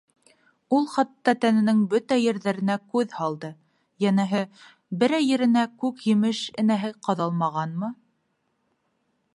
Ул 0.75 0.85
хатта 0.93 1.33
тәненең 1.43 1.83
бөтә 1.91 2.17
еренә 2.19 2.77
күҙ 2.95 3.13
һалды, 3.19 3.51
йәнәһе, 4.05 4.41
берәй 5.03 5.27
еренә 5.35 5.69
күк 5.83 6.05
емеш 6.13 6.43
энәһе 6.65 6.93
ҡаҙалмағанмы? 7.09 7.93